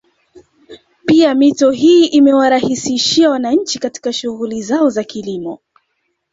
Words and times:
Pia 1.05 1.35
mito 1.35 1.71
hii 1.71 2.05
imewaraisishia 2.05 3.29
wananchi 3.29 3.79
katika 3.79 4.13
shughuli 4.13 4.61
zao 4.61 4.89
za 4.89 5.03
kilimo 5.03 5.59